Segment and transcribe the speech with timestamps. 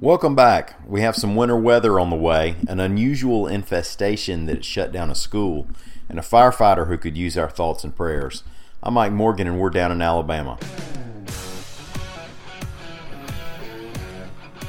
[0.00, 0.74] Welcome back.
[0.88, 5.14] We have some winter weather on the way, an unusual infestation that shut down a
[5.14, 5.68] school,
[6.08, 8.42] and a firefighter who could use our thoughts and prayers.
[8.82, 10.58] I'm Mike Morgan, and we're down in Alabama.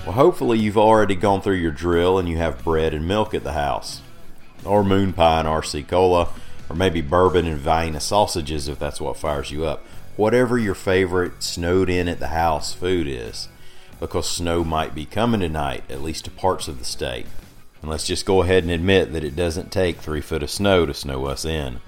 [0.04, 3.44] Well, hopefully, you've already gone through your drill and you have bread and milk at
[3.44, 4.02] the house,
[4.64, 6.30] or moon pie and RC cola,
[6.70, 9.84] or maybe bourbon and Vienna sausages if that's what fires you up.
[10.18, 13.50] Whatever your favorite snowed in at the house food is
[14.00, 17.26] because snow might be coming tonight, at least to parts of the state.
[17.82, 20.86] And let's just go ahead and admit that it doesn't take three foot of snow
[20.86, 21.80] to snow us in.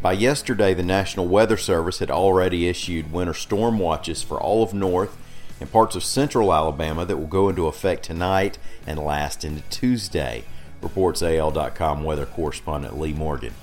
[0.00, 4.74] By yesterday, the National Weather Service had already issued winter storm watches for all of
[4.74, 5.16] North
[5.60, 10.44] and parts of central Alabama that will go into effect tonight and last into Tuesday,
[10.80, 13.54] reports AL.com weather correspondent Leigh Morgan.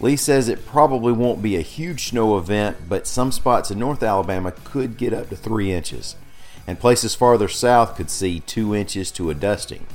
[0.00, 4.02] Leigh says it probably won't be a huge snow event, but some spots in North
[4.02, 6.16] Alabama could get up to three inches
[6.66, 9.86] and places farther south could see two inches to a dusting.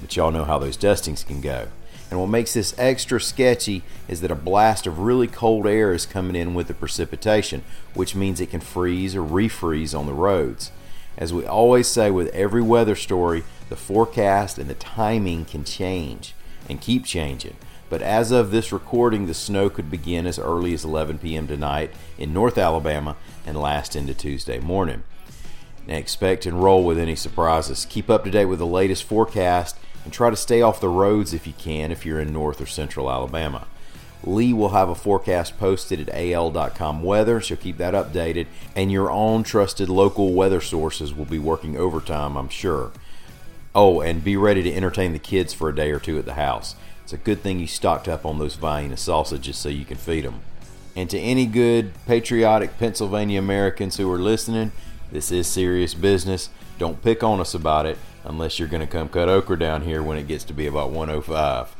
[0.00, 1.68] But y'all know how those dustings can go.
[2.10, 6.04] And what makes this extra sketchy is that a blast of really cold air is
[6.04, 10.70] coming in with the precipitation, which means it can freeze or refreeze on the roads.
[11.16, 16.34] As we always say with every weather story, the forecast and the timing can change
[16.68, 17.56] and keep changing.
[17.88, 21.46] But as of this recording, the snow could begin as early as 11 p.m.
[21.46, 25.04] tonight in North Alabama and last into Tuesday morning
[25.86, 27.86] and expect and roll with any surprises.
[27.88, 31.34] Keep up to date with the latest forecast and try to stay off the roads
[31.34, 33.66] if you can if you're in North or Central Alabama.
[34.26, 38.46] Leigh will have a forecast posted at AL.com weather, so keep that updated.
[38.74, 42.92] And your own trusted local weather sources will be working overtime, I'm sure.
[43.74, 46.34] Oh, and be ready to entertain the kids for a day or two at the
[46.34, 46.74] house.
[47.02, 50.24] It's a good thing you stocked up on those Vienna sausages so you can feed
[50.24, 50.40] them.
[50.96, 54.72] And to any good, patriotic Pennsylvania Americans who are listening,
[55.14, 56.50] this is serious business.
[56.76, 60.02] Don't pick on us about it unless you're going to come cut okra down here
[60.02, 61.76] when it gets to be about 105.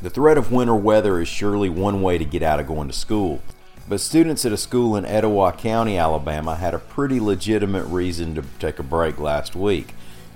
[0.00, 2.94] The threat of winter weather is surely one way to get out of going to
[2.94, 3.42] school.
[3.86, 8.42] But students at a school in Etowah County, Alabama, had a pretty legitimate reason to
[8.58, 9.94] take a break last week.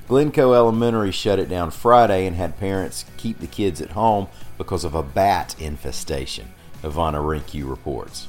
[0.08, 4.84] Glencoe Elementary shut it down Friday and had parents keep the kids at home because
[4.84, 6.48] of a bat infestation,
[6.82, 8.28] Ivana Hrynkiw reports.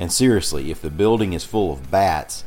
[0.00, 2.42] And seriously, if the building is full of bats,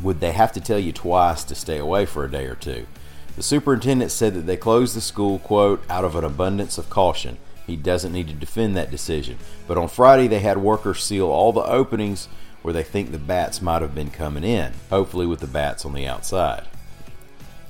[0.00, 2.86] would they have to tell you twice to stay away for a day or two?
[3.34, 7.38] The superintendent said that they closed the school, quote, out of an abundance of caution.
[7.66, 9.38] He doesn't need to defend that decision.
[9.66, 12.28] But on Friday, they had workers seal all the openings
[12.62, 15.94] where they think the bats might have been coming in, hopefully with the bats on
[15.94, 16.64] the outside.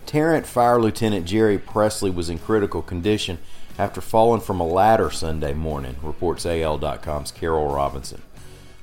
[0.05, 3.39] Tarrant Fire Lieutenant Jerry Presley was in critical condition
[3.79, 8.21] after falling from a ladder Sunday morning, reports AL.com's Carol Robinson.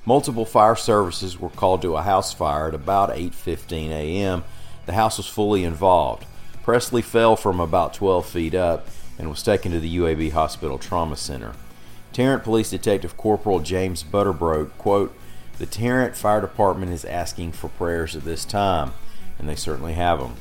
[0.05, 4.43] Multiple fire services were called to a house fire at about 8:15 a.m.
[4.85, 6.25] The house was fully involved.
[6.61, 11.15] Presley fell from about 12 feet up and was taken to the UAB Hospital Trauma
[11.15, 11.53] Center.
[12.13, 15.15] Tarrant Police Detective Corporal James Butterbroke, quote,
[15.57, 18.93] The Tarrant Fire Department is asking for prayers at this time,
[19.39, 20.35] and they certainly have them.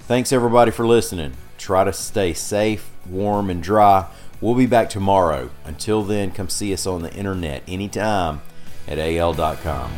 [0.00, 1.34] Thanks everybody for listening.
[1.58, 4.06] Try to stay safe, warm, and dry.
[4.40, 5.50] We'll be back tomorrow.
[5.64, 8.40] Until then, come see us on the internet anytime
[8.88, 9.90] at al.com.